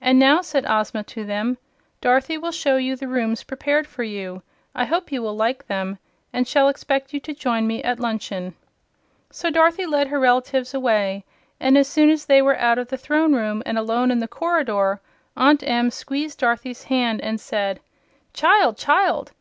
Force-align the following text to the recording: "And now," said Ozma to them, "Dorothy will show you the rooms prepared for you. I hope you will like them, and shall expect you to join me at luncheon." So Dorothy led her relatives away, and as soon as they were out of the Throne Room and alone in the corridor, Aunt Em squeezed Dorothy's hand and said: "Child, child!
"And 0.00 0.18
now," 0.18 0.40
said 0.42 0.66
Ozma 0.68 1.04
to 1.04 1.24
them, 1.24 1.58
"Dorothy 2.00 2.36
will 2.36 2.50
show 2.50 2.76
you 2.76 2.96
the 2.96 3.06
rooms 3.06 3.44
prepared 3.44 3.86
for 3.86 4.02
you. 4.02 4.42
I 4.74 4.84
hope 4.84 5.12
you 5.12 5.22
will 5.22 5.36
like 5.36 5.68
them, 5.68 5.98
and 6.32 6.48
shall 6.48 6.68
expect 6.68 7.14
you 7.14 7.20
to 7.20 7.32
join 7.32 7.68
me 7.68 7.80
at 7.84 8.00
luncheon." 8.00 8.56
So 9.30 9.50
Dorothy 9.50 9.86
led 9.86 10.08
her 10.08 10.18
relatives 10.18 10.74
away, 10.74 11.24
and 11.60 11.78
as 11.78 11.86
soon 11.86 12.10
as 12.10 12.26
they 12.26 12.42
were 12.42 12.58
out 12.58 12.78
of 12.78 12.88
the 12.88 12.98
Throne 12.98 13.32
Room 13.36 13.62
and 13.64 13.78
alone 13.78 14.10
in 14.10 14.18
the 14.18 14.26
corridor, 14.26 15.00
Aunt 15.36 15.62
Em 15.62 15.92
squeezed 15.92 16.40
Dorothy's 16.40 16.82
hand 16.82 17.20
and 17.20 17.40
said: 17.40 17.78
"Child, 18.32 18.76
child! 18.76 19.30